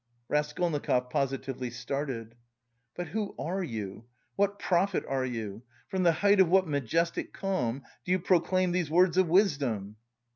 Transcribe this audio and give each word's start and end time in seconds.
Raskolnikov 0.29 1.11
positively 1.11 1.69
started. 1.69 2.33
"But 2.95 3.09
who 3.09 3.35
are 3.37 3.61
you? 3.63 4.05
what 4.35 4.57
prophet 4.57 5.03
are 5.07 5.25
you? 5.27 5.61
From 5.89 6.01
the 6.01 6.11
height 6.11 6.39
of 6.39 6.49
what 6.49 6.67
majestic 6.67 7.31
calm 7.33 7.83
do 8.03 8.11
you 8.11 8.17
proclaim 8.17 8.71
these 8.71 8.89
words 8.89 9.15
of 9.17 9.27
wisdom?" 9.27 9.97